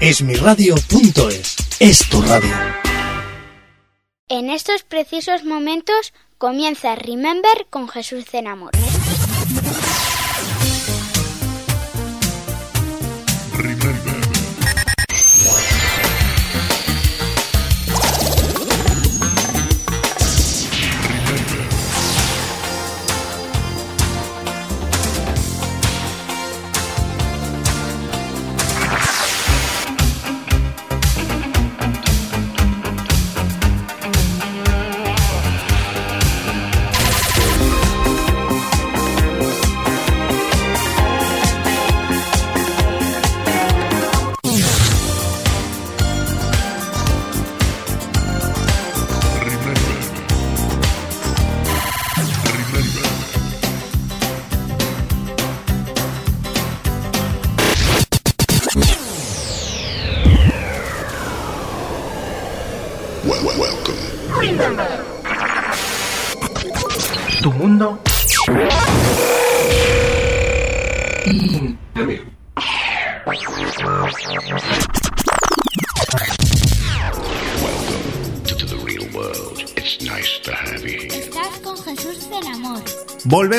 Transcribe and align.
Esmiradio.es 0.00 1.56
es 1.78 2.08
tu 2.08 2.22
radio. 2.22 2.56
En 4.30 4.48
estos 4.48 4.82
precisos 4.82 5.44
momentos 5.44 6.14
comienza 6.38 6.94
Remember 6.94 7.66
con 7.68 7.86
Jesús 7.86 8.24
Zenamor. 8.24 8.70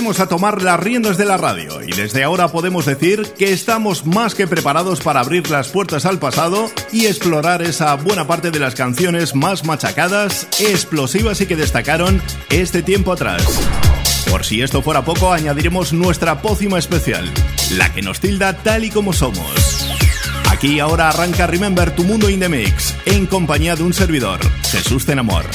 Volvemos 0.01 0.19
a 0.19 0.27
tomar 0.27 0.63
las 0.63 0.79
riendas 0.79 1.15
de 1.19 1.25
la 1.25 1.37
radio 1.37 1.83
y 1.83 1.91
desde 1.91 2.23
ahora 2.23 2.47
podemos 2.47 2.87
decir 2.87 3.21
que 3.37 3.53
estamos 3.53 4.07
más 4.07 4.33
que 4.33 4.47
preparados 4.47 4.99
para 4.99 5.19
abrir 5.19 5.51
las 5.51 5.67
puertas 5.67 6.07
al 6.07 6.17
pasado 6.17 6.71
y 6.91 7.05
explorar 7.05 7.61
esa 7.61 7.93
buena 7.97 8.25
parte 8.25 8.49
de 8.49 8.57
las 8.57 8.73
canciones 8.73 9.35
más 9.35 9.63
machacadas, 9.63 10.47
explosivas 10.57 11.39
y 11.41 11.45
que 11.45 11.55
destacaron 11.55 12.19
este 12.49 12.81
tiempo 12.81 13.11
atrás. 13.11 13.43
Por 14.27 14.43
si 14.43 14.63
esto 14.63 14.81
fuera 14.81 15.05
poco, 15.05 15.31
añadiremos 15.31 15.93
nuestra 15.93 16.41
pócima 16.41 16.79
especial, 16.79 17.31
la 17.77 17.93
que 17.93 18.01
nos 18.01 18.19
tilda 18.19 18.57
tal 18.57 18.83
y 18.83 18.89
como 18.89 19.13
somos. 19.13 19.87
Aquí 20.49 20.79
ahora 20.79 21.09
arranca 21.09 21.45
Remember 21.45 21.93
tu 21.93 22.05
mundo 22.05 22.27
in 22.27 22.39
the 22.39 22.49
mix, 22.49 22.95
en 23.05 23.27
compañía 23.27 23.75
de 23.75 23.83
un 23.83 23.93
servidor, 23.93 24.39
Jesús 24.71 25.05
Tenamor. 25.05 25.45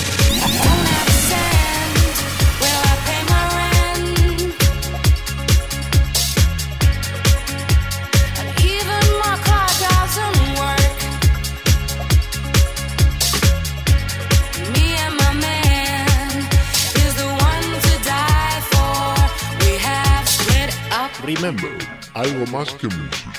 Algo 22.37 22.47
más 22.53 22.73
que 22.75 22.87
música. 22.87 23.33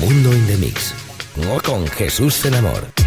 Mundo 0.00 0.32
in 0.32 0.46
the 0.46 0.56
mix. 0.56 0.94
No 1.36 1.60
con 1.62 1.86
Jesús 1.88 2.40
Zenamor. 2.40 3.01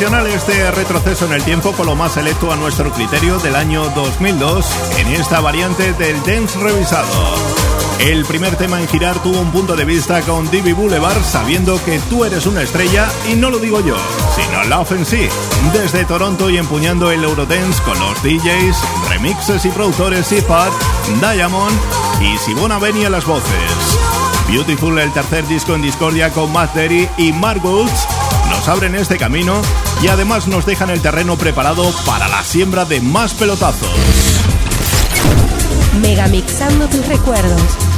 este 0.00 0.70
retroceso 0.70 1.26
en 1.26 1.32
el 1.32 1.44
tiempo 1.44 1.72
con 1.72 1.84
lo 1.84 1.94
más 1.94 2.12
selecto 2.12 2.50
a 2.50 2.56
nuestro 2.56 2.90
criterio 2.90 3.38
del 3.38 3.54
año 3.54 3.84
2002 3.90 4.66
en 4.98 5.08
esta 5.08 5.40
variante 5.40 5.92
del 5.92 6.16
dance 6.22 6.58
revisado. 6.58 7.34
El 7.98 8.24
primer 8.24 8.56
tema 8.56 8.80
en 8.80 8.88
girar 8.88 9.22
tuvo 9.22 9.38
un 9.38 9.52
punto 9.52 9.76
de 9.76 9.84
vista 9.84 10.22
con 10.22 10.50
Divi 10.50 10.72
Boulevard 10.72 11.22
sabiendo 11.22 11.82
que 11.84 11.98
tú 12.08 12.24
eres 12.24 12.46
una 12.46 12.62
estrella 12.62 13.10
y 13.30 13.34
no 13.34 13.50
lo 13.50 13.58
digo 13.58 13.80
yo, 13.80 13.96
sino 14.34 14.64
la 14.64 14.86
sí, 15.04 15.28
desde 15.74 16.06
Toronto 16.06 16.48
y 16.48 16.56
empuñando 16.56 17.10
el 17.10 17.22
Eurodance 17.22 17.82
con 17.82 17.98
los 18.00 18.22
DJs, 18.22 18.78
remixes 19.10 19.66
y 19.66 19.68
productores 19.68 20.32
Ifat, 20.32 20.72
Diamond 21.20 21.78
y 22.22 22.38
Sibona 22.38 22.78
Beni 22.78 23.04
a 23.04 23.10
las 23.10 23.26
voces. 23.26 23.98
Beautiful, 24.48 24.98
el 24.98 25.12
tercer 25.12 25.46
disco 25.46 25.74
en 25.74 25.82
discordia 25.82 26.30
con 26.30 26.50
Matt 26.52 26.72
Terry 26.72 27.06
y 27.18 27.32
Mark 27.34 27.62
Woods, 27.62 28.06
nos 28.48 28.66
abren 28.66 28.94
este 28.94 29.18
camino 29.18 29.60
y 30.02 30.08
además 30.08 30.48
nos 30.48 30.66
dejan 30.66 30.90
el 30.90 31.00
terreno 31.02 31.36
preparado 31.36 31.84
para 32.06 32.28
la 32.28 32.42
siembra 32.44 32.84
de 32.84 33.00
más 33.00 33.34
pelotazos. 33.34 33.88
Megamixando 36.00 36.88
tus 36.88 37.06
recuerdos 37.06 37.89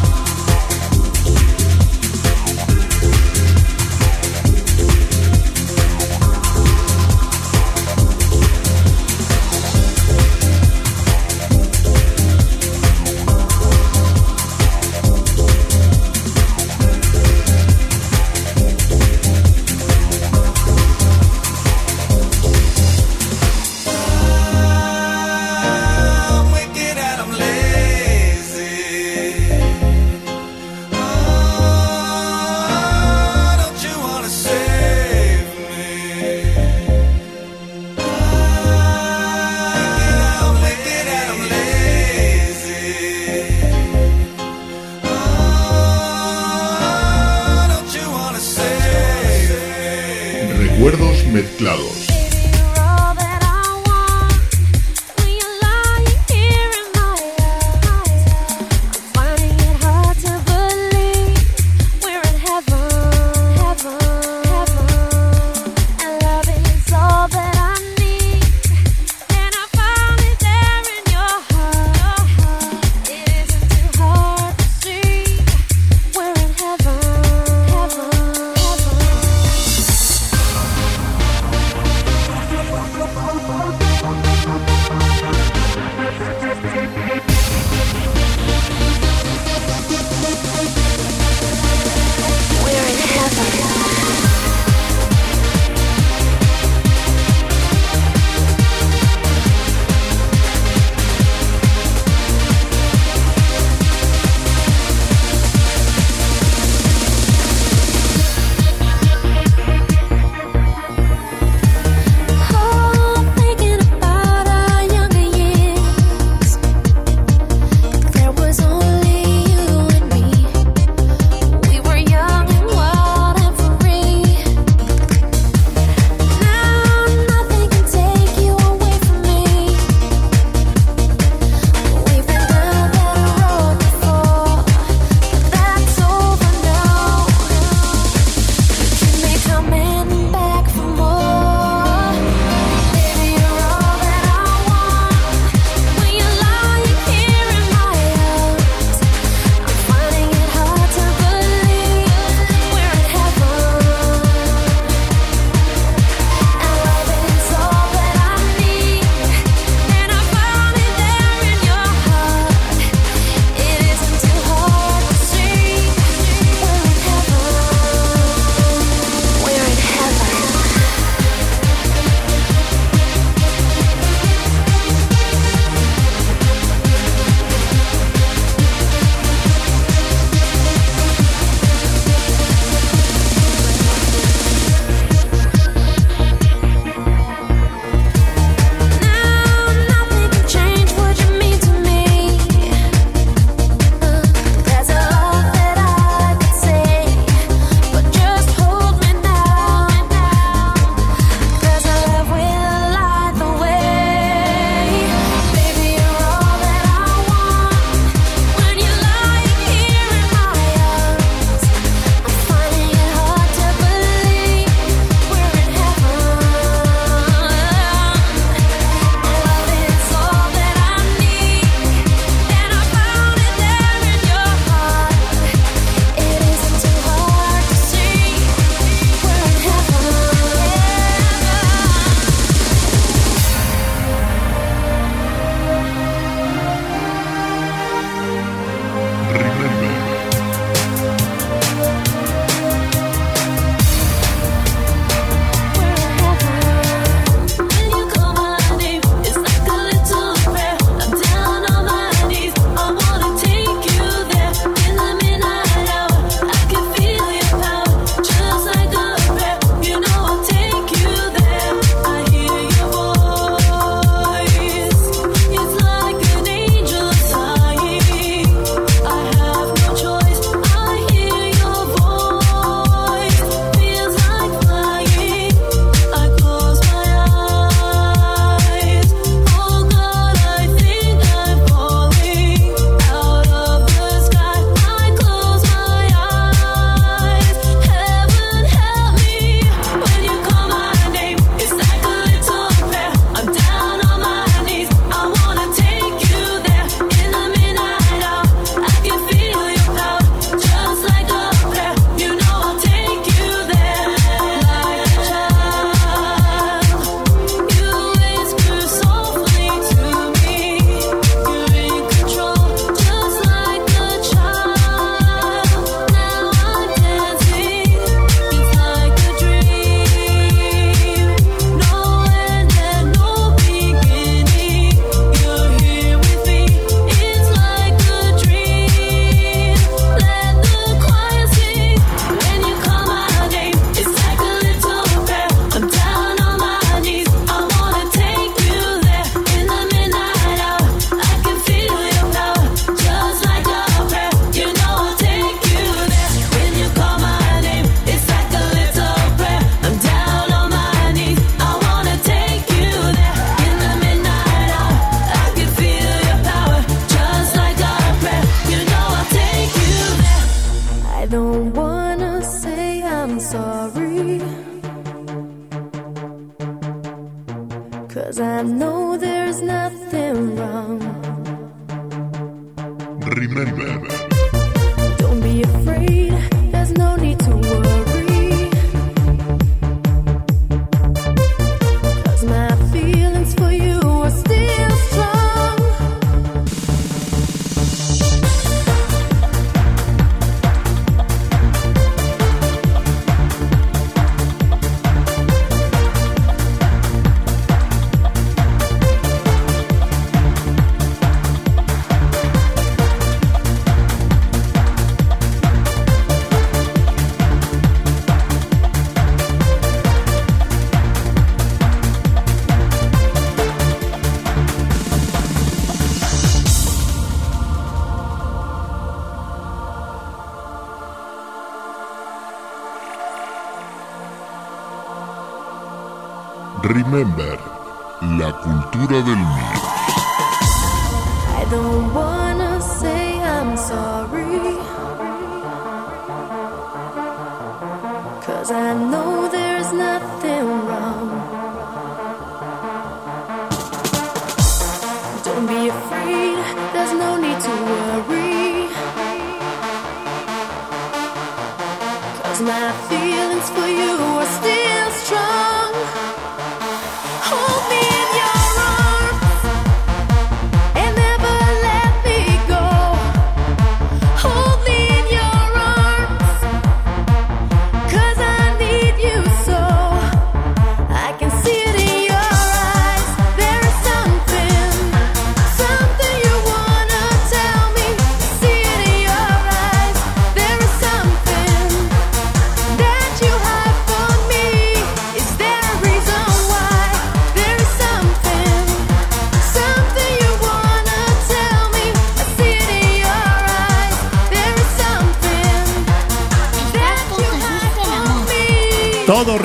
sürelim. 429.13 429.52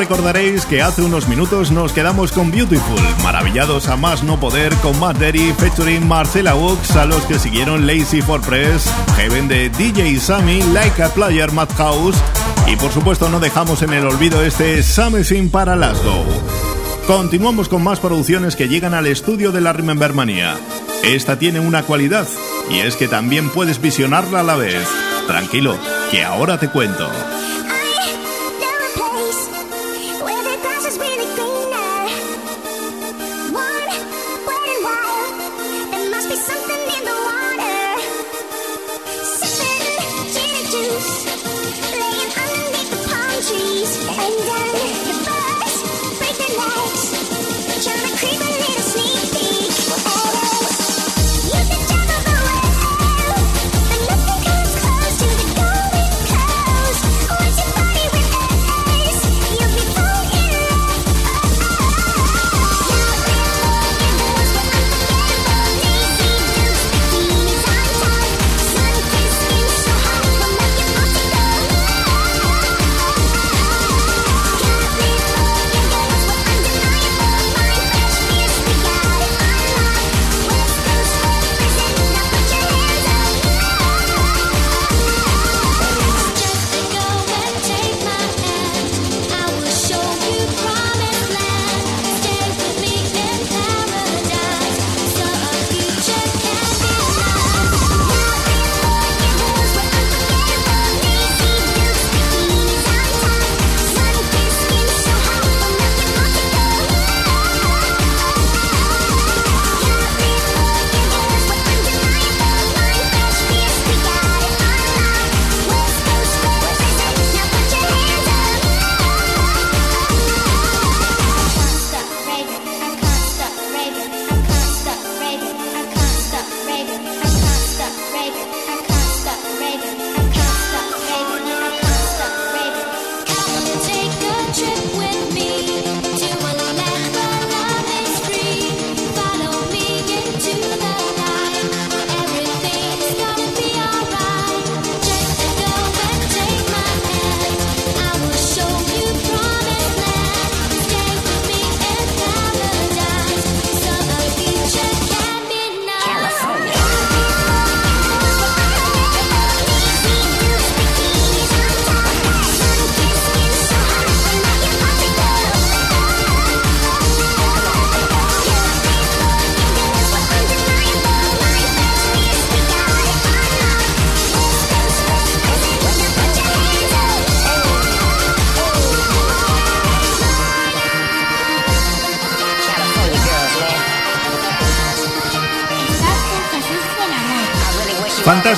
recordaréis 0.07 0.65
que 0.65 0.81
hace 0.81 1.01
unos 1.01 1.27
minutos 1.27 1.69
nos 1.69 1.91
quedamos 1.91 2.31
con 2.31 2.49
Beautiful, 2.49 2.97
maravillados 3.23 3.89
a 3.89 3.97
más 3.97 4.23
no 4.23 4.39
poder 4.39 4.73
con 4.75 4.97
Matt 5.01 5.17
Derry 5.17 5.53
featuring 5.57 6.07
Marcela 6.07 6.55
Woods, 6.55 6.95
a 6.95 7.05
los 7.05 7.25
que 7.25 7.37
siguieron 7.37 7.85
Lazy 7.85 8.21
for 8.21 8.39
Press, 8.39 8.89
Heaven 9.17 9.49
de 9.49 9.69
DJ 9.69 10.17
Sammy, 10.17 10.61
Like 10.71 11.03
a 11.03 11.09
Player 11.09 11.51
Madhouse 11.51 12.15
y 12.67 12.77
por 12.77 12.93
supuesto 12.93 13.27
no 13.27 13.41
dejamos 13.41 13.81
en 13.81 13.91
el 13.91 14.05
olvido 14.05 14.41
este 14.41 14.81
Something 14.81 15.49
para 15.49 15.75
Glasgow. 15.75 16.23
Continuamos 17.05 17.67
con 17.67 17.83
más 17.83 17.99
producciones 17.99 18.55
que 18.55 18.69
llegan 18.69 18.93
al 18.93 19.07
estudio 19.07 19.51
de 19.51 19.59
la 19.59 19.73
Remembermania. 19.73 20.55
Esta 21.03 21.37
tiene 21.37 21.59
una 21.59 21.83
cualidad 21.83 22.29
y 22.71 22.77
es 22.77 22.95
que 22.95 23.09
también 23.09 23.49
puedes 23.49 23.81
visionarla 23.81 24.39
a 24.39 24.43
la 24.43 24.55
vez. 24.55 24.87
Tranquilo, 25.27 25.75
que 26.11 26.23
ahora 26.23 26.57
te 26.57 26.69
cuento. 26.69 27.09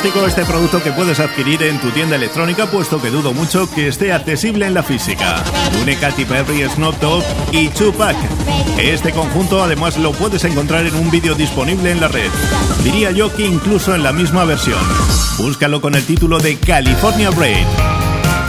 Fantástico 0.10 0.28
este 0.28 0.52
producto 0.52 0.82
que 0.82 0.92
puedes 0.92 1.20
adquirir 1.20 1.62
en 1.62 1.80
tu 1.80 1.92
tienda 1.92 2.16
electrónica, 2.16 2.66
puesto 2.66 3.00
que 3.00 3.12
dudo 3.12 3.32
mucho 3.32 3.70
que 3.70 3.88
esté 3.88 4.12
accesible 4.12 4.66
en 4.66 4.74
la 4.74 4.82
física. 4.82 5.44
Une 5.80 5.96
Katy 5.96 6.26
Perry, 6.26 6.68
Snoop 6.68 7.00
Dogg 7.00 7.24
y 7.52 7.68
Tupac. 7.68 8.16
Este 8.80 9.12
conjunto 9.12 9.62
además 9.62 9.98
lo 9.98 10.12
puedes 10.14 10.44
encontrar 10.46 10.88
en 10.88 10.96
un 10.96 11.12
vídeo 11.12 11.36
disponible 11.36 11.92
en 11.92 12.02
la 12.02 12.08
red. 12.08 12.32
Diría 12.84 13.12
yo 13.12 13.32
que 13.36 13.46
incluso 13.46 13.94
en 13.94 14.02
la 14.02 14.12
misma 14.12 14.46
versión. 14.46 14.80
Búscalo 15.38 15.80
con 15.80 15.94
el 15.94 16.04
título 16.04 16.40
de 16.40 16.58
California 16.58 17.30
Braid. 17.30 17.68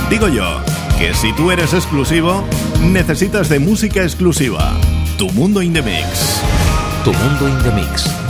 Digo 0.09 0.29
yo 0.29 0.63
que 0.99 1.13
si 1.13 1.35
tú 1.35 1.51
eres 1.51 1.75
exclusivo, 1.75 2.43
necesitas 2.81 3.51
de 3.51 3.59
música 3.59 4.03
exclusiva. 4.03 4.73
Tu 5.19 5.29
mundo 5.33 5.61
in 5.61 5.75
the 5.75 5.83
mix. 5.83 6.41
Tu 7.05 7.13
mundo 7.13 7.49
in 7.49 7.59
the 7.63 7.73
mix. 7.73 8.30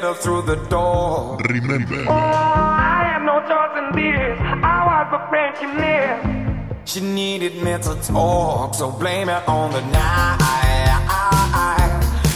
To 0.00 0.06
let 0.06 0.14
her 0.14 0.20
through 0.20 0.42
the 0.42 0.56
door. 0.68 1.38
Remember, 1.48 2.04
oh, 2.08 2.12
I 2.12 3.04
have 3.12 3.22
no 3.22 3.40
choice 3.48 3.76
in 3.78 3.92
this. 3.96 4.38
I 4.62 4.84
was 4.88 5.06
the 5.12 5.20
friend 5.28 5.56
she 5.58 5.66
missed. 5.66 6.92
She 6.92 7.00
needed 7.00 7.62
me 7.62 7.72
to 7.72 7.94
talk, 8.12 8.74
so 8.74 8.90
blame 8.90 9.28
it 9.28 9.48
on 9.48 9.72
the 9.72 9.80
night. 9.80 10.42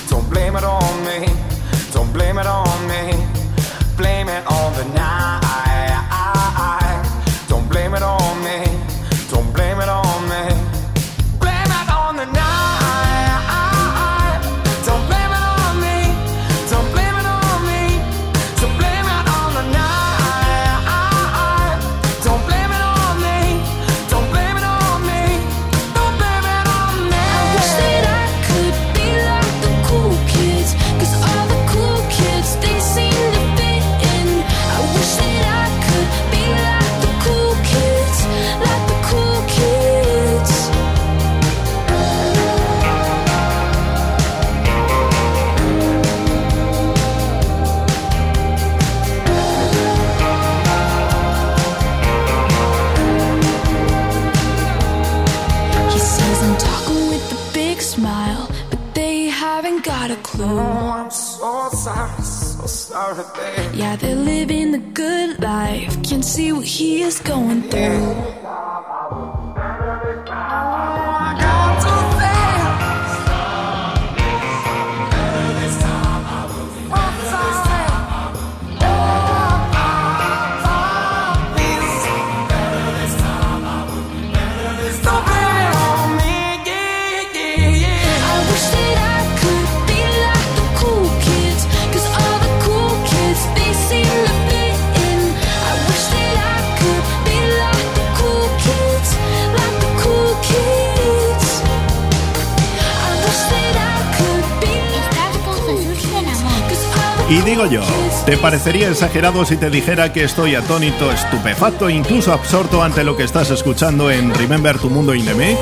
Don't 0.09 0.29
blame 0.29 0.57
it 0.57 0.65
on 0.65 1.05
me. 1.05 1.27
Don't 1.93 2.13
blame 2.13 2.39
it 2.39 2.47
on 2.47 2.89
me. 2.89 3.10
Is 67.11 67.19
going 67.19 67.61
through. 67.63 68.40
Y 107.31 107.43
digo 107.43 107.65
yo, 107.67 107.83
¿te 108.27 108.37
parecería 108.37 108.89
exagerado 108.89 109.45
si 109.45 109.57
te 109.57 109.71
dijera 109.71 110.13
que 110.13 110.25
estoy 110.25 110.57
atónito, 110.57 111.13
estupefacto 111.13 111.89
e 111.89 111.93
incluso 111.93 112.33
absorto 112.33 112.83
ante 112.83 113.05
lo 113.05 113.17
que 113.17 113.23
estás 113.23 113.51
escuchando 113.51 114.11
en 114.11 114.35
Remember 114.35 114.77
tu 114.81 114.91
mundo 114.91 115.15
in 115.15 115.25
the 115.25 115.35
mix? 115.35 115.61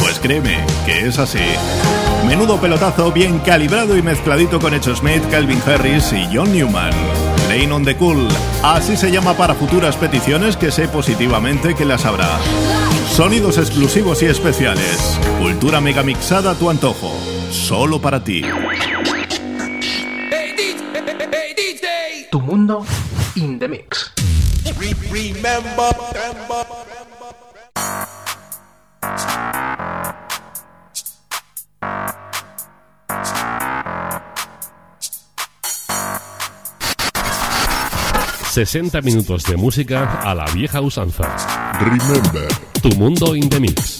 Pues 0.00 0.20
créeme 0.20 0.64
que 0.86 1.08
es 1.08 1.18
así. 1.18 1.40
Menudo 2.28 2.60
pelotazo 2.60 3.10
bien 3.10 3.40
calibrado 3.40 3.96
y 3.96 4.02
mezcladito 4.02 4.60
con 4.60 4.72
Echo 4.72 4.94
Smith, 4.94 5.24
Calvin 5.32 5.60
Harris 5.66 6.12
y 6.12 6.28
John 6.32 6.52
Newman. 6.52 6.92
Lane 7.48 7.72
on 7.72 7.84
the 7.84 7.96
Cool, 7.96 8.28
así 8.62 8.96
se 8.96 9.10
llama 9.10 9.34
para 9.34 9.54
futuras 9.54 9.96
peticiones 9.96 10.56
que 10.56 10.70
sé 10.70 10.86
positivamente 10.86 11.74
que 11.74 11.84
las 11.84 12.06
habrá. 12.06 12.38
Sonidos 13.10 13.58
exclusivos 13.58 14.22
y 14.22 14.26
especiales. 14.26 15.18
Cultura 15.40 15.80
megamixada 15.80 16.52
a 16.52 16.54
tu 16.54 16.70
antojo. 16.70 17.12
Solo 17.50 18.00
para 18.00 18.22
ti. 18.22 18.44
Tu 22.30 22.40
mundo 22.40 22.84
in 23.36 23.58
the 23.58 23.66
mix. 23.66 24.12
Remember, 25.10 25.90
remember. 26.14 26.66
60 38.52 39.00
minutos 39.02 39.44
de 39.44 39.56
música 39.56 40.20
a 40.22 40.34
la 40.34 40.44
vieja 40.46 40.80
usanza. 40.80 41.24
remember, 41.80 42.48
Tu 42.82 42.90
mundo 42.96 43.34
in 43.34 43.48
the 43.48 43.60
mix. 43.60 43.99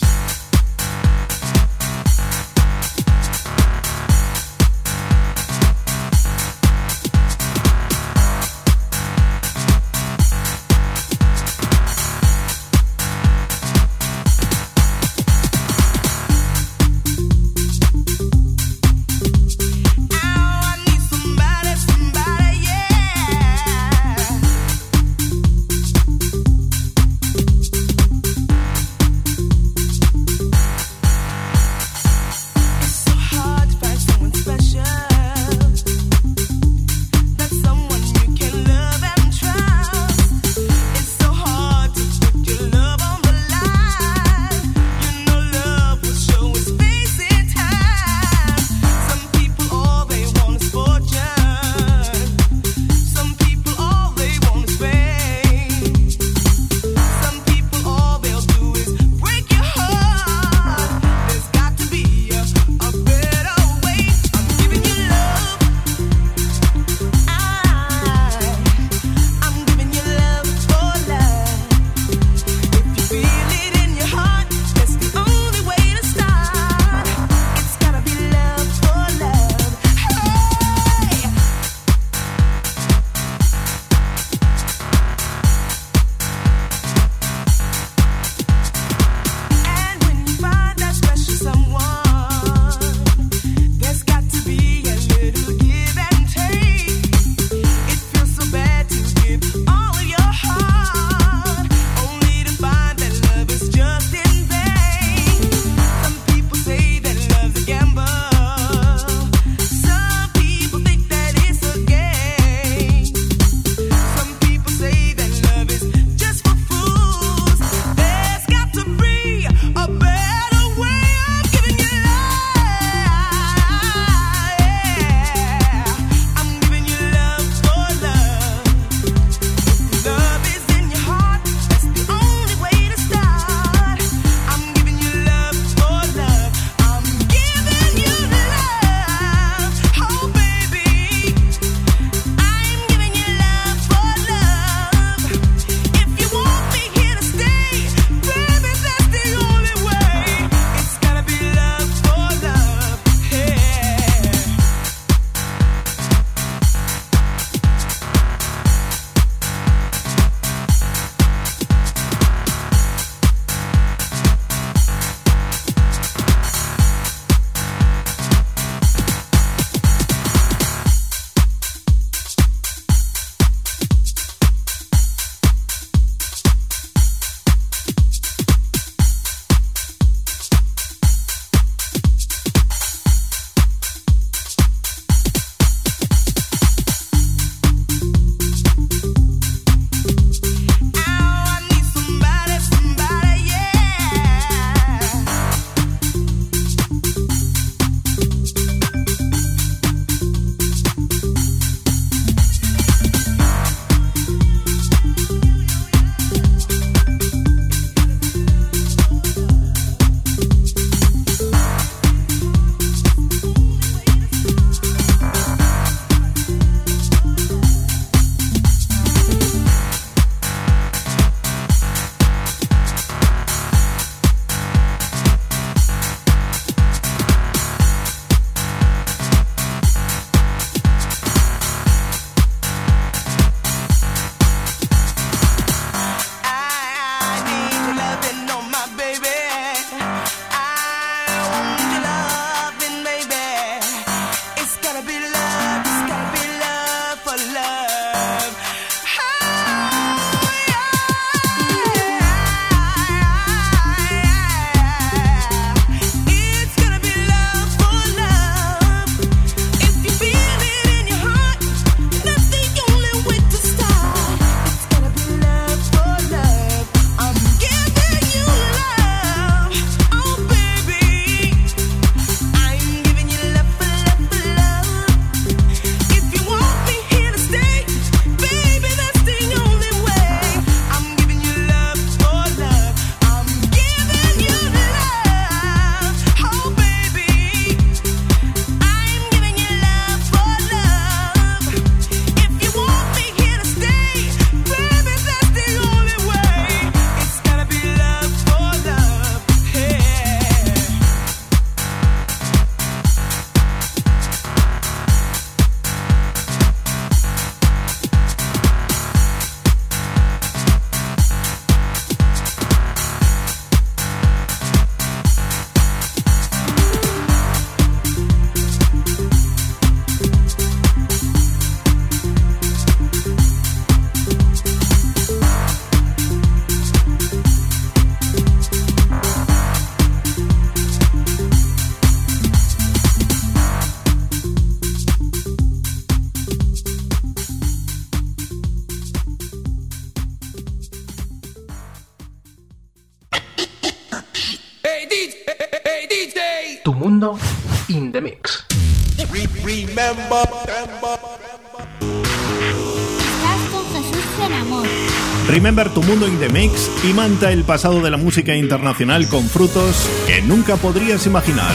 Tu 356.51 356.59
mundo 356.59 356.69
in 356.69 356.69
the 356.69 356.77
mix 356.77 356.91
y 357.05 357.13
manta 357.13 357.53
el 357.53 357.65
pasado 357.65 358.01
de 358.01 358.11
la 358.11 358.17
música 358.17 358.55
internacional 358.55 359.29
con 359.29 359.49
frutos 359.49 360.09
que 360.27 360.43
nunca 360.43 360.77
podrías 360.77 361.27
imaginar. 361.27 361.75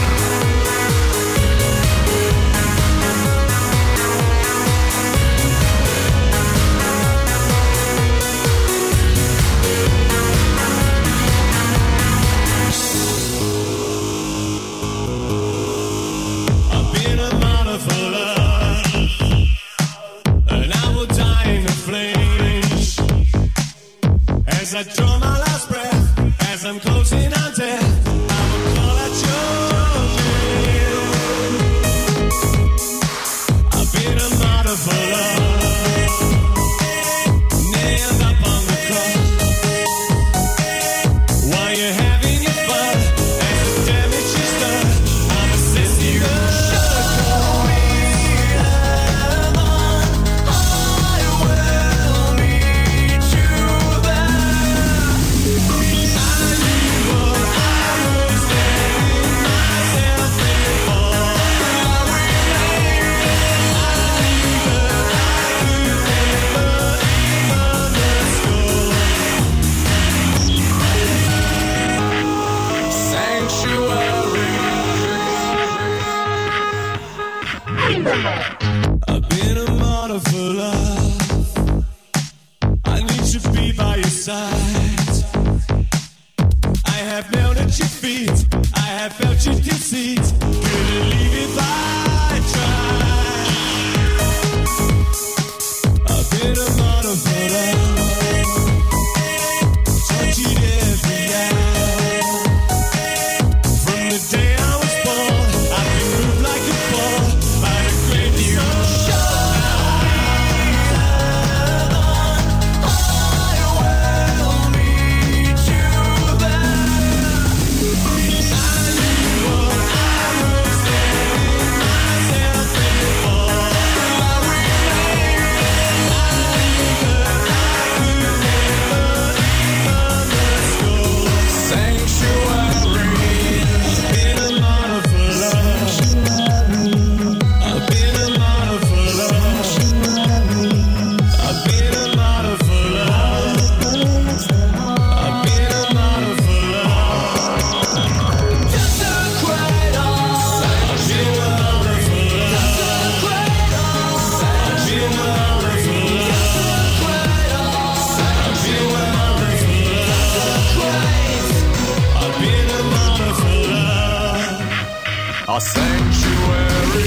A 165.56 165.62
sanctuary. 165.62 167.06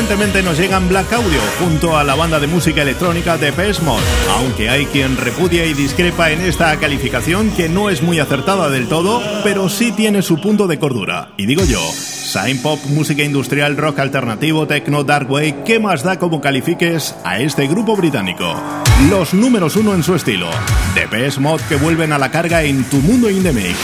Recientemente 0.00 0.42
nos 0.42 0.56
llegan 0.58 0.88
Black 0.88 1.12
Audio 1.12 1.38
junto 1.58 1.98
a 1.98 2.02
la 2.04 2.14
banda 2.14 2.40
de 2.40 2.46
música 2.46 2.80
electrónica 2.80 3.36
de 3.36 3.52
Mode, 3.52 4.02
aunque 4.30 4.70
hay 4.70 4.86
quien 4.86 5.14
repudia 5.18 5.66
y 5.66 5.74
discrepa 5.74 6.30
en 6.30 6.40
esta 6.40 6.74
calificación 6.78 7.50
que 7.50 7.68
no 7.68 7.90
es 7.90 8.00
muy 8.00 8.18
acertada 8.18 8.70
del 8.70 8.88
todo, 8.88 9.22
pero 9.44 9.68
sí 9.68 9.92
tiene 9.92 10.22
su 10.22 10.40
punto 10.40 10.66
de 10.66 10.78
cordura. 10.78 11.32
Y 11.36 11.44
digo 11.44 11.64
yo, 11.66 11.82
Sign 11.82 12.62
Pop, 12.62 12.80
música 12.86 13.22
industrial, 13.22 13.76
rock 13.76 13.98
alternativo, 13.98 14.66
techno, 14.66 15.04
dark 15.04 15.30
way, 15.30 15.56
¿qué 15.66 15.78
más 15.78 16.02
da 16.02 16.18
como 16.18 16.40
califiques 16.40 17.14
a 17.22 17.38
este 17.38 17.66
grupo 17.66 17.94
británico? 17.94 18.54
Los 19.10 19.34
números 19.34 19.76
uno 19.76 19.92
en 19.92 20.02
su 20.02 20.14
estilo, 20.14 20.48
The 20.94 21.30
Mode 21.38 21.62
que 21.68 21.76
vuelven 21.76 22.14
a 22.14 22.18
la 22.18 22.30
carga 22.30 22.62
en 22.62 22.84
tu 22.84 22.96
mundo 23.02 23.28
in 23.28 23.42
the 23.42 23.52
mix. 23.52 23.76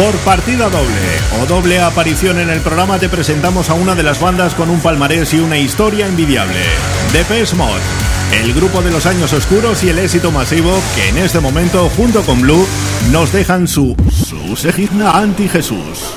Por 0.00 0.16
partida 0.20 0.70
doble 0.70 1.42
o 1.42 1.46
doble 1.46 1.78
aparición 1.78 2.38
en 2.38 2.48
el 2.48 2.62
programa 2.62 2.98
te 2.98 3.10
presentamos 3.10 3.68
a 3.68 3.74
una 3.74 3.94
de 3.94 4.02
las 4.02 4.18
bandas 4.18 4.54
con 4.54 4.70
un 4.70 4.80
palmarés 4.80 5.34
y 5.34 5.40
una 5.40 5.58
historia 5.58 6.06
envidiable. 6.06 6.58
The 7.12 7.18
Depeche 7.18 7.54
Mode, 7.54 7.82
el 8.32 8.54
grupo 8.54 8.80
de 8.80 8.90
los 8.90 9.04
años 9.04 9.30
oscuros 9.34 9.84
y 9.84 9.90
el 9.90 9.98
éxito 9.98 10.30
masivo 10.30 10.72
que 10.94 11.10
en 11.10 11.18
este 11.18 11.38
momento 11.40 11.90
junto 11.98 12.22
con 12.22 12.40
Blue 12.40 12.66
nos 13.10 13.30
dejan 13.30 13.68
su 13.68 13.94
su 14.10 14.56
segigna 14.56 15.18
anti 15.18 15.50
Jesús. 15.50 16.14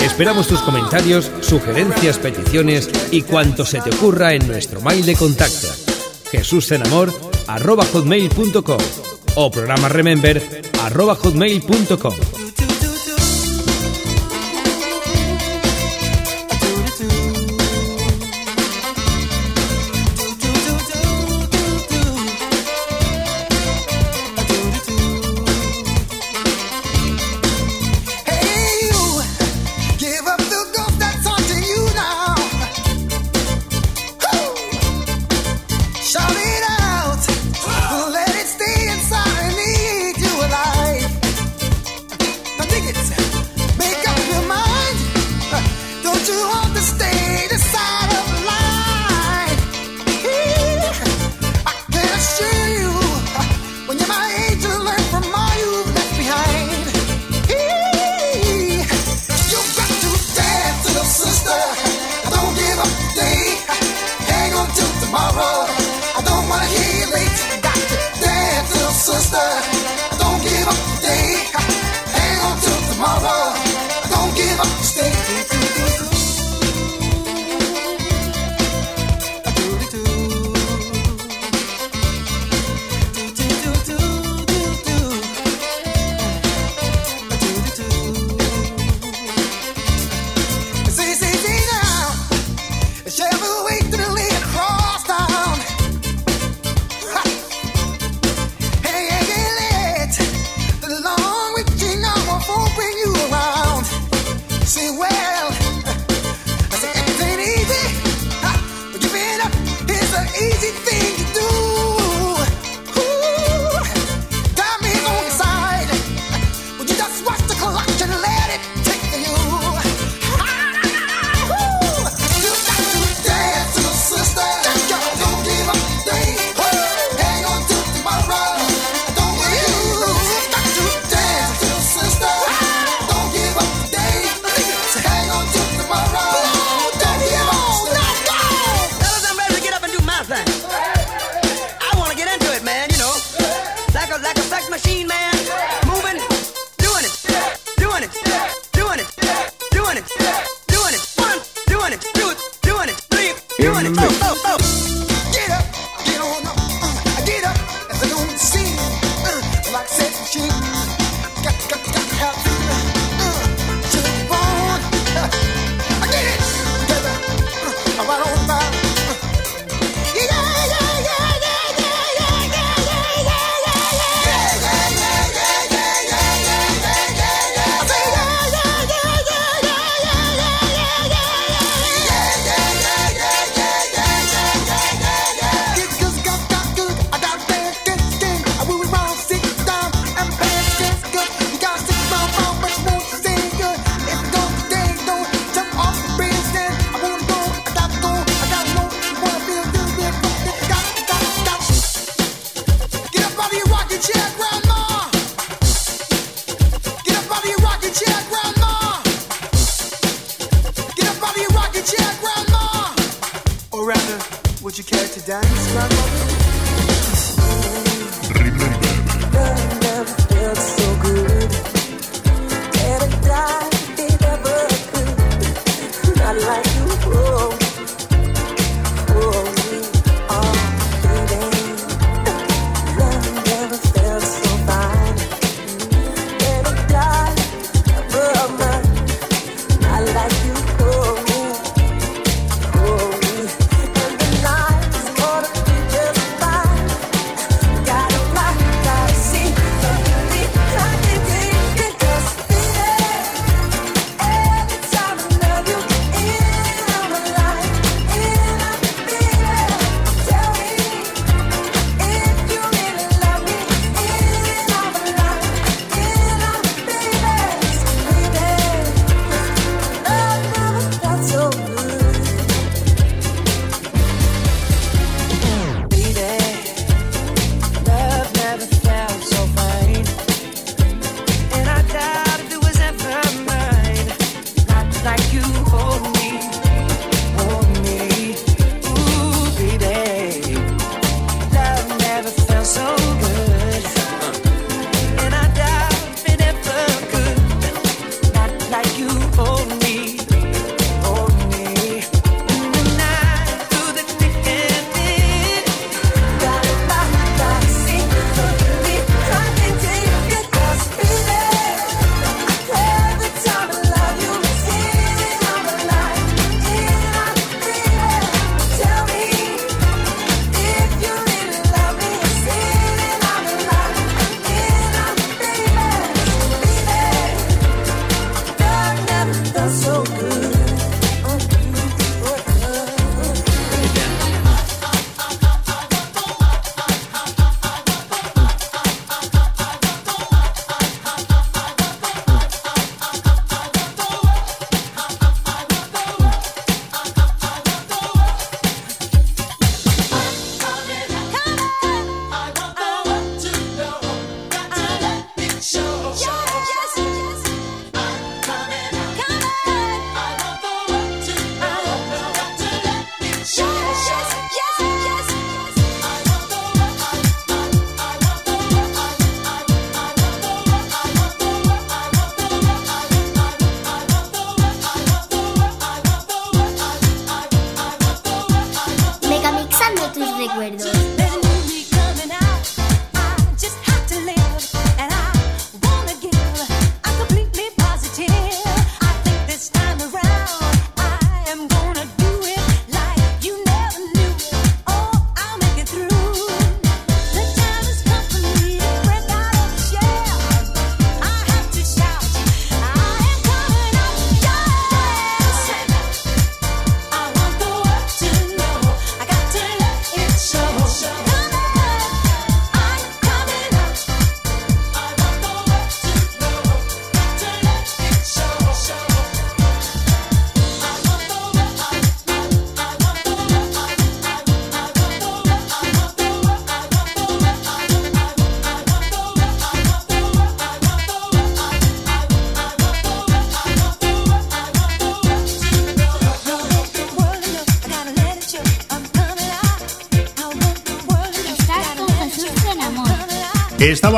Esperamos 0.00 0.46
tus 0.46 0.60
comentarios, 0.60 1.28
sugerencias, 1.40 2.18
peticiones 2.18 2.88
y 3.10 3.22
cuanto 3.22 3.66
se 3.66 3.80
te 3.80 3.90
ocurra 3.90 4.32
en 4.34 4.46
nuestro 4.46 4.80
mail 4.80 5.04
de 5.04 5.16
contacto. 5.16 5.66
Jesús 6.30 6.70
en 6.70 6.86
amor 6.86 7.31
arroba 7.46 7.84
hotmail.com 7.84 8.78
o 9.34 9.50
programa 9.50 9.88
remember 9.88 10.42
arroba 10.84 11.12
hotmail.com. 11.14 12.41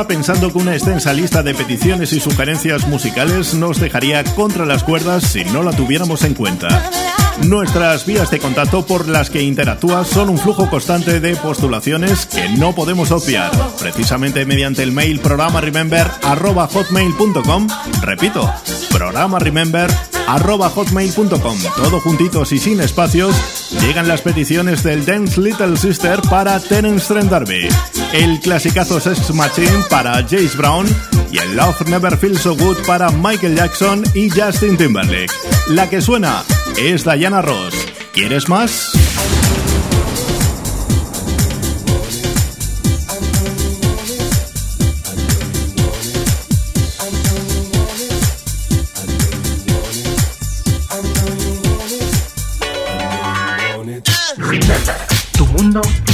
pensando 0.02 0.52
que 0.52 0.58
una 0.58 0.74
extensa 0.74 1.12
lista 1.12 1.44
de 1.44 1.54
peticiones 1.54 2.12
y 2.12 2.18
sugerencias 2.18 2.86
musicales 2.88 3.54
nos 3.54 3.78
dejaría 3.78 4.24
contra 4.24 4.66
las 4.66 4.82
cuerdas 4.82 5.22
si 5.22 5.44
no 5.44 5.62
la 5.62 5.70
tuviéramos 5.70 6.24
en 6.24 6.34
cuenta. 6.34 6.90
Nuestras 7.44 8.04
vías 8.04 8.28
de 8.30 8.40
contacto 8.40 8.84
por 8.84 9.06
las 9.06 9.30
que 9.30 9.42
interactúas 9.42 10.08
son 10.08 10.30
un 10.30 10.38
flujo 10.38 10.68
constante 10.68 11.20
de 11.20 11.36
postulaciones 11.36 12.26
que 12.26 12.48
no 12.48 12.74
podemos 12.74 13.12
obviar, 13.12 13.52
precisamente 13.78 14.44
mediante 14.44 14.82
el 14.82 14.90
mail 14.90 15.20
programa 15.20 15.60
remember 15.60 16.08
hotmail.com. 16.22 17.68
Repito, 18.02 18.52
programa 18.90 19.38
remember 19.38 19.90
arroba 20.26 20.70
hotmail.com. 20.70 21.58
Todo 21.76 22.00
juntitos 22.00 22.52
y 22.52 22.58
sin 22.58 22.80
espacios, 22.80 23.34
llegan 23.80 24.08
las 24.08 24.22
peticiones 24.22 24.82
del 24.82 25.04
Dance 25.04 25.40
Little 25.40 25.76
Sister 25.76 26.20
para 26.30 26.58
Terence 26.60 27.12
Trent 27.12 27.30
D'Arby, 27.30 27.68
el 28.12 28.40
clasicazo 28.40 29.00
Sex 29.00 29.32
Machine 29.34 29.84
para 29.90 30.14
Jace 30.22 30.56
Brown 30.56 30.86
y 31.30 31.38
el 31.38 31.56
Love 31.56 31.88
Never 31.88 32.16
Feels 32.16 32.40
So 32.40 32.56
Good 32.56 32.78
para 32.86 33.10
Michael 33.10 33.56
Jackson 33.56 34.04
y 34.14 34.30
Justin 34.30 34.76
Timberlake. 34.76 35.32
La 35.68 35.88
que 35.88 36.00
suena 36.00 36.44
es 36.76 37.04
Diana 37.04 37.42
Ross. 37.42 37.74
¿Quieres 38.12 38.48
más? 38.48 39.03
escuchando. 55.80 56.13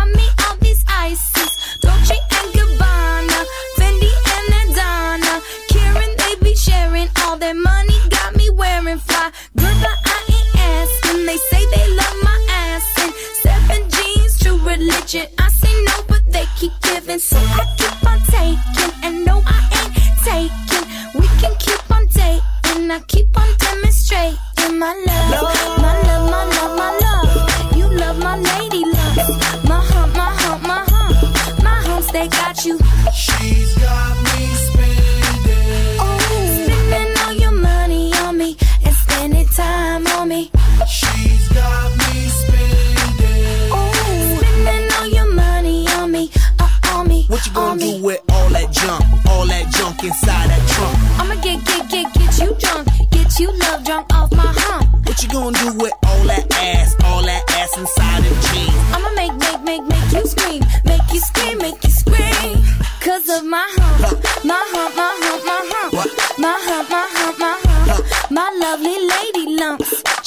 I 15.13 15.49
say 15.49 15.83
no, 15.87 16.03
but 16.07 16.21
they 16.31 16.45
keep 16.57 16.71
giving, 16.83 17.19
so 17.19 17.35
I 17.35 17.65
keep 17.77 18.07
on 18.09 18.19
taking 18.31 19.03
and. 19.03 19.25
No 19.25 19.30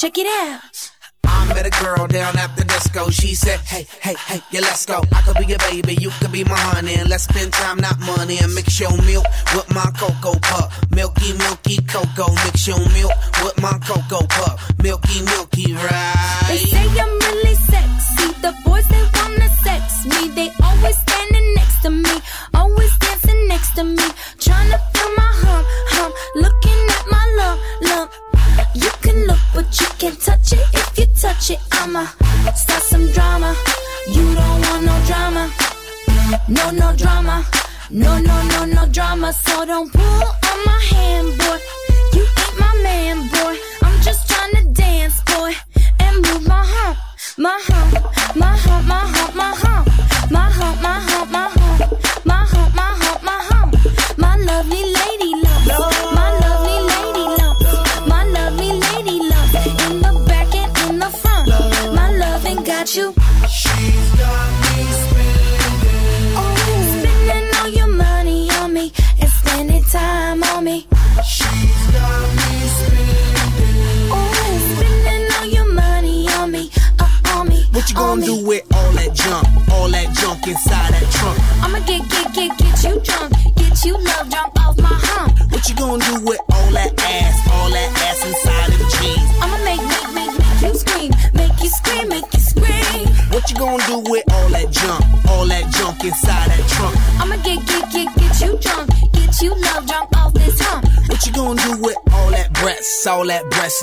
Check 0.04 0.18
it 0.18 0.26
out. 0.26 0.90
I 1.24 1.48
met 1.54 1.64
a 1.64 1.70
girl 1.82 2.06
down 2.06 2.36
at 2.36 2.54
the 2.58 2.64
disco. 2.64 3.08
She 3.08 3.34
said, 3.34 3.58
Hey, 3.60 3.86
hey, 4.02 4.14
hey, 4.26 4.40
yeah, 4.50 4.60
let's 4.60 4.84
go. 4.84 5.00
I 5.10 5.22
could 5.22 5.38
be 5.38 5.46
your 5.46 5.56
baby, 5.70 5.94
you 5.94 6.10
could 6.20 6.30
be 6.30 6.44
my 6.44 6.58
honey. 6.58 6.96
And 6.96 7.08
let's 7.08 7.24
spend 7.24 7.54
time, 7.54 7.78
not 7.78 7.98
money. 8.00 8.36
And 8.42 8.54
mix 8.54 8.78
your 8.78 8.94
milk 9.08 9.24
with 9.54 9.64
my 9.74 9.88
cocoa 9.96 10.38
pup. 10.40 10.72
Milky, 10.90 11.32
milky 11.38 11.78
cocoa. 11.88 12.34
Mix 12.44 12.68
your 12.68 12.80
milk 12.92 13.16
with 13.42 13.56
my 13.62 13.78
cocoa 13.78 14.26
pup. 14.26 14.60
Milky, 14.82 15.24
milky, 15.24 15.72
right? 15.72 16.03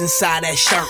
inside 0.01 0.43
that 0.43 0.57
shirt. 0.57 0.87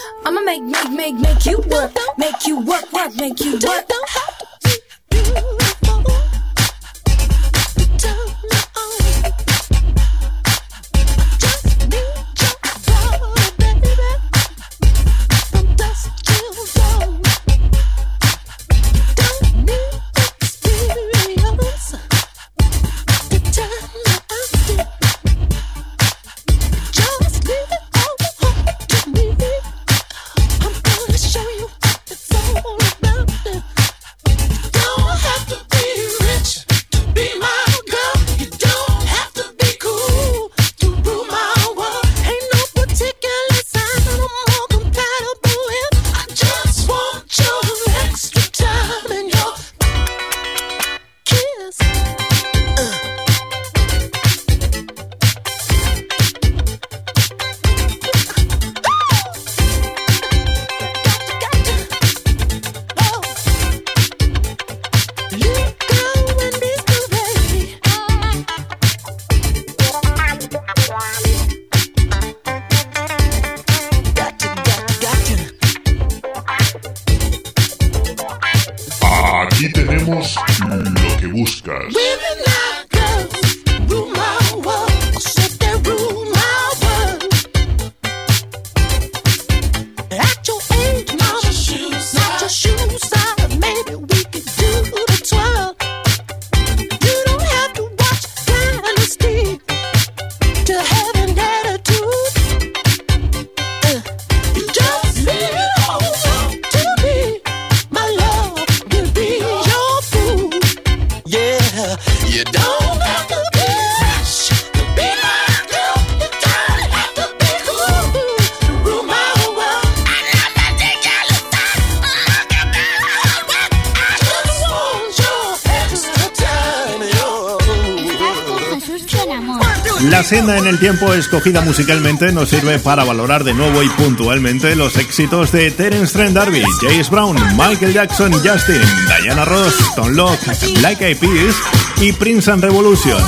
Tiempo 130.82 131.14
escogida 131.14 131.62
musicalmente 131.62 132.32
nos 132.32 132.50
sirve 132.50 132.80
para 132.80 133.04
valorar 133.04 133.44
de 133.44 133.54
nuevo 133.54 133.84
y 133.84 133.90
puntualmente 133.90 134.76
los 134.76 134.98
éxitos 134.98 135.52
de 135.52 135.70
Terence 135.70 136.12
Trent 136.12 136.34
D'Arby, 136.34 136.64
James 136.82 137.08
Brown, 137.08 137.36
Michael 137.56 137.94
Jackson, 137.94 138.34
Justin, 138.34 138.82
Diana 139.22 139.46
Ross, 139.46 139.76
Tom 139.96 140.10
Locke, 140.10 140.40
Black 140.80 141.00
Eyed 141.02 141.18
Peas 141.18 141.56
y 142.02 142.12
Prince 142.14 142.50
and 142.50 142.64
Revolution. 142.64 143.22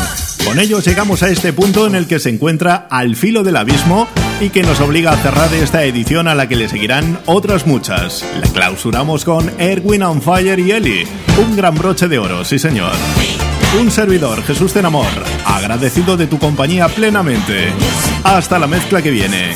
Con 0.43 0.60
ellos 0.60 0.84
llegamos 0.84 1.22
a 1.22 1.30
este 1.30 1.54
punto 1.54 1.86
en 1.86 1.93
el 1.93 2.08
que 2.08 2.20
se 2.20 2.30
encuentra 2.30 2.88
al 2.89 3.16
filo 3.16 3.43
del 3.43 3.58
abismo 3.58 4.08
y 4.41 4.49
que 4.49 4.64
nos 4.64 4.80
obliga 4.80 5.12
a 5.12 5.18
cerrar 5.18 5.54
esta 5.54 5.84
edición 5.84 6.28
a 6.28 6.34
la 6.34 6.49
que 6.49 6.56
le 6.56 6.68
seguirán 6.68 7.20
otras 7.28 7.68
muchas. 7.68 8.26
La 8.41 8.47
clausuramos 8.47 9.26
con 9.26 9.51
Erwin 9.60 10.01
on 10.01 10.24
Fire 10.24 10.58
y 10.58 10.72
Ellie, 10.72 11.08
un 11.38 11.56
gran 11.56 11.76
broche 11.76 12.08
de 12.08 12.18
oro, 12.18 12.43
sí 12.43 12.58
señor. 12.58 12.93
Un 13.80 13.89
servidor, 13.89 14.43
Jesús 14.43 14.71
Tenamor, 14.71 15.07
agradecido 15.45 16.15
de 16.15 16.28
tu 16.28 16.38
compañía 16.38 16.88
plenamente. 16.88 17.74
Hasta 18.24 18.59
la 18.59 18.67
mezcla 18.67 19.01
que 19.01 19.09
viene. 19.09 19.55